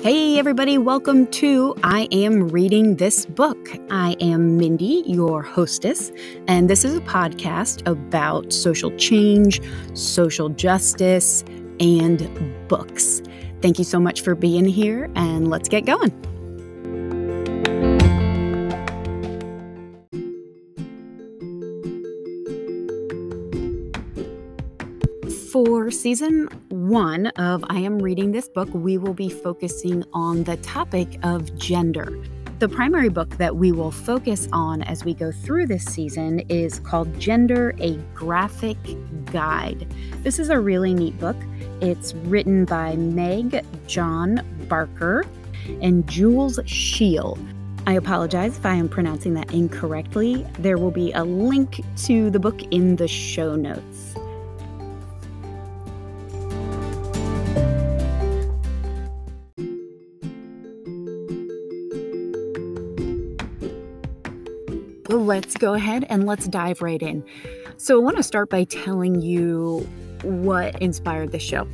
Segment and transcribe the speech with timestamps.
[0.00, 3.58] Hey, everybody, welcome to I Am Reading This Book.
[3.90, 6.12] I am Mindy, your hostess,
[6.46, 9.60] and this is a podcast about social change,
[9.94, 11.42] social justice,
[11.80, 12.30] and
[12.68, 13.22] books.
[13.60, 16.12] Thank you so much for being here, and let's get going.
[25.52, 30.58] For season one of I Am Reading This Book, we will be focusing on the
[30.58, 32.22] topic of gender.
[32.58, 36.80] The primary book that we will focus on as we go through this season is
[36.80, 38.76] called Gender A Graphic
[39.32, 39.86] Guide.
[40.22, 41.36] This is a really neat book.
[41.80, 45.24] It's written by Meg John Barker
[45.80, 47.38] and Jules Scheele.
[47.86, 50.46] I apologize if I am pronouncing that incorrectly.
[50.58, 54.14] There will be a link to the book in the show notes.
[65.28, 67.22] Let's go ahead and let's dive right in.
[67.76, 69.86] So, I want to start by telling you
[70.22, 71.68] what inspired the show.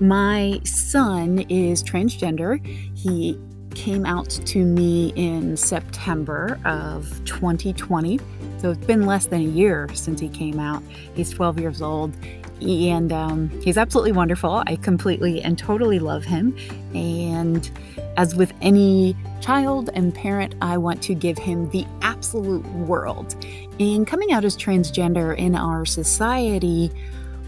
[0.00, 2.64] My son is transgender.
[2.96, 3.38] He
[3.74, 8.18] came out to me in September of 2020.
[8.58, 10.82] So it's been less than a year since he came out.
[11.14, 12.14] He's 12 years old
[12.60, 14.62] and um, he's absolutely wonderful.
[14.66, 16.56] I completely and totally love him.
[16.94, 17.70] And
[18.16, 23.34] as with any child and parent, I want to give him the absolute world.
[23.80, 26.90] And coming out as transgender in our society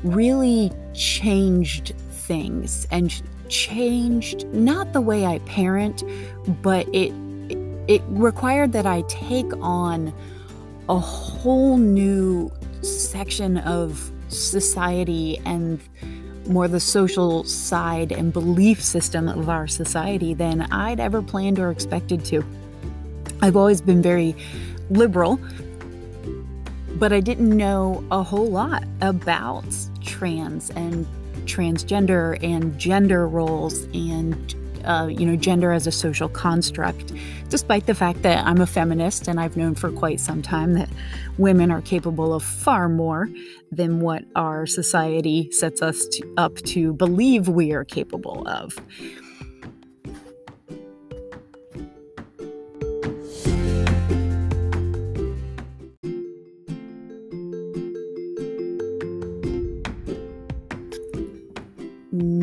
[0.03, 6.03] really changed things and changed not the way I parent,
[6.63, 7.13] but it
[7.89, 10.13] it required that I take on
[10.89, 12.51] a whole new
[12.83, 15.81] section of society and
[16.49, 21.71] more the social side and belief system of our society than I'd ever planned or
[21.71, 22.45] expected to.
[23.43, 24.37] I've always been very
[24.91, 25.41] liberal,
[26.95, 29.67] but I didn't know a whole lot about
[30.03, 31.07] trans and
[31.45, 34.55] transgender and gender roles and
[34.87, 37.13] uh, you know, gender as a social construct,
[37.49, 40.89] despite the fact that I'm a feminist and I've known for quite some time that
[41.39, 43.29] women are capable of far more
[43.71, 48.79] than what our society sets us to, up to believe we are capable of.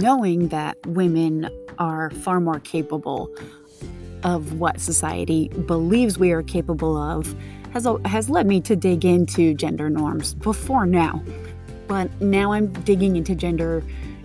[0.03, 1.49] Knowing that women
[1.79, 3.33] are far more capable
[4.23, 7.33] of what society believes we are capable of
[7.71, 11.23] has, has led me to dig into gender norms before now.
[11.87, 13.81] But now I'm digging into gender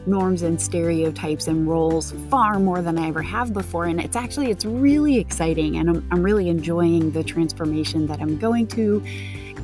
[0.08, 3.84] norms and stereotypes and roles far more than I ever have before.
[3.84, 5.76] And it's actually, it's really exciting.
[5.76, 9.04] And I'm, I'm really enjoying the transformation that I'm going to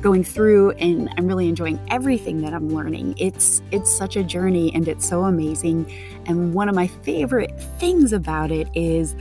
[0.01, 3.15] going through and I'm really enjoying everything that I'm learning.
[3.17, 5.91] It's it's such a journey and it's so amazing.
[6.27, 9.15] And one of my favorite things about it is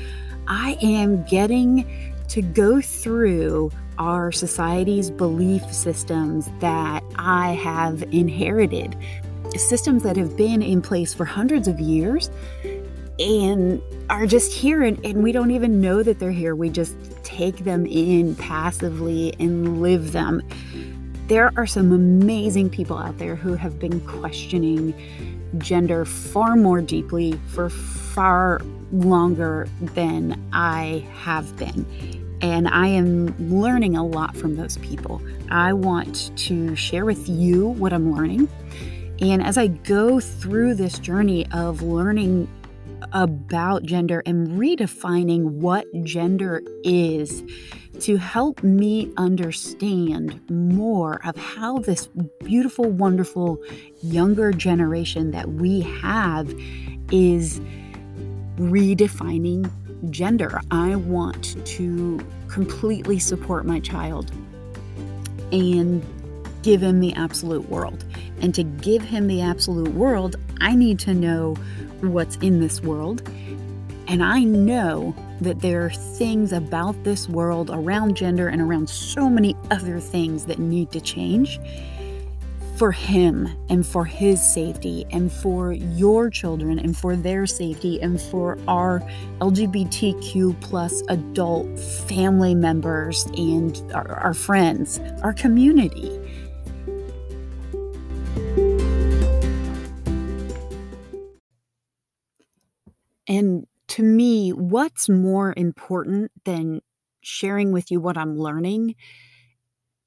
[0.46, 1.86] I am getting
[2.28, 8.96] to go through our society's belief systems that I have inherited.
[9.56, 12.30] Systems that have been in place for hundreds of years
[13.18, 16.54] and are just here and, and we don't even know that they're here.
[16.54, 20.42] We just take them in passively and live them.
[21.28, 24.92] There are some amazing people out there who have been questioning
[25.58, 28.60] gender far more deeply for far
[28.92, 31.86] longer than I have been.
[32.42, 35.22] And I am learning a lot from those people.
[35.50, 38.48] I want to share with you what I'm learning.
[39.20, 42.48] And as I go through this journey of learning
[43.12, 47.42] about gender and redefining what gender is
[48.00, 52.08] to help me understand more of how this
[52.40, 53.62] beautiful, wonderful
[54.02, 56.52] younger generation that we have
[57.12, 57.60] is
[58.56, 59.70] redefining
[60.10, 60.60] gender.
[60.70, 64.30] I want to completely support my child
[65.52, 66.04] and
[66.64, 68.04] give him the absolute world.
[68.40, 71.54] And to give him the absolute world, I need to know
[72.00, 73.22] what's in this world.
[74.08, 79.28] And I know that there are things about this world, around gender, and around so
[79.28, 81.60] many other things that need to change
[82.76, 88.20] for him and for his safety and for your children and for their safety and
[88.20, 89.00] for our
[89.40, 96.10] lgbtq plus adult family members and our, our friends our community
[103.28, 106.80] and to me, what's more important than
[107.22, 108.94] sharing with you what I'm learning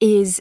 [0.00, 0.40] is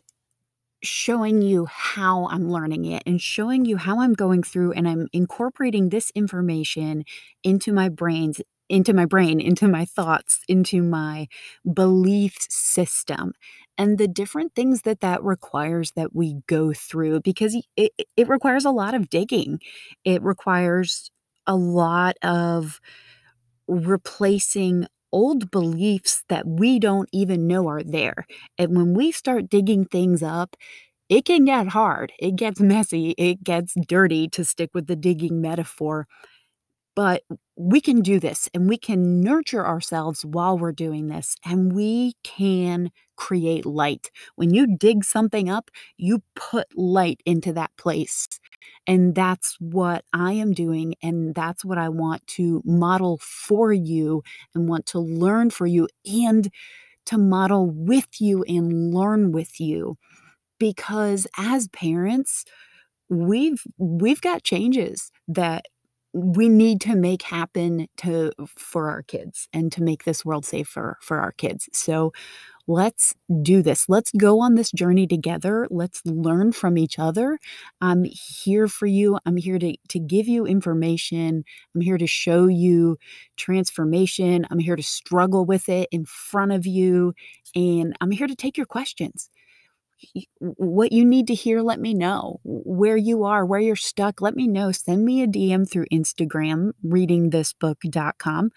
[0.84, 5.08] showing you how I'm learning it and showing you how I'm going through and I'm
[5.14, 7.06] incorporating this information
[7.44, 11.28] into my brains into my brain, into my thoughts, into my
[11.74, 13.34] belief system
[13.78, 18.66] and the different things that that requires that we go through because it, it requires
[18.66, 19.60] a lot of digging.
[20.06, 21.12] It requires
[21.48, 22.80] a lot of
[23.68, 28.26] replacing old beliefs that we don't even know are there.
[28.58, 30.56] And when we start digging things up,
[31.10, 32.14] it can get hard.
[32.20, 33.12] It gets messy.
[33.18, 36.08] It gets dirty, to stick with the digging metaphor.
[36.96, 37.24] But
[37.56, 42.14] we can do this and we can nurture ourselves while we're doing this and we
[42.24, 44.10] can create light.
[44.36, 48.28] When you dig something up, you put light into that place.
[48.86, 50.95] And that's what I am doing.
[51.01, 54.24] And that's what I want to model for you
[54.54, 56.50] and want to learn for you and
[57.06, 59.98] to model with you and learn with you.
[60.59, 62.44] Because as parents,
[63.09, 65.65] we've we've got changes that
[66.13, 70.98] we need to make happen to for our kids and to make this world safer
[71.01, 71.69] for our kids.
[71.74, 72.12] So
[72.68, 73.88] let's do this.
[73.88, 75.68] Let's go on this journey together.
[75.69, 77.40] Let's learn from each other.
[77.81, 79.18] I'm here for you.
[79.25, 81.44] I'm here to, to give you information.
[81.74, 82.98] I'm here to show you
[83.38, 84.46] transformation.
[84.52, 87.14] I'm here to struggle with it in front of you.
[87.56, 89.30] And I'm here to take your questions
[90.40, 92.40] what you need to hear, let me know.
[92.44, 94.72] Where you are, where you're stuck, let me know.
[94.72, 98.52] Send me a DM through Instagram, readingthisbook.com.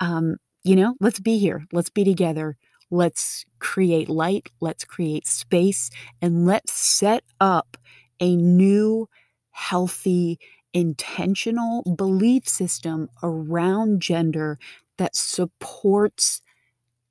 [0.00, 1.64] Um, you know, let's be here.
[1.72, 2.56] Let's be together.
[2.90, 4.50] Let's create light.
[4.60, 5.90] Let's create space.
[6.22, 7.76] And let's set up
[8.20, 9.08] a new,
[9.50, 10.38] healthy,
[10.72, 14.58] intentional belief system around gender
[14.98, 16.40] that supports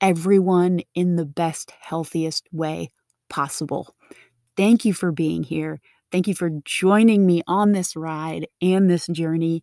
[0.00, 2.90] everyone in the best, healthiest way
[3.28, 3.94] possible.
[4.56, 5.80] Thank you for being here.
[6.12, 9.62] Thank you for joining me on this ride and this journey.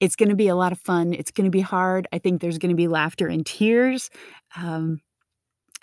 [0.00, 1.14] It's going to be a lot of fun.
[1.14, 2.06] It's going to be hard.
[2.12, 4.10] I think there's going to be laughter and tears.
[4.56, 5.00] Um,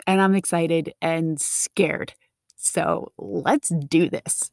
[0.06, 2.14] and I'm excited and scared.
[2.56, 4.52] So let's do this.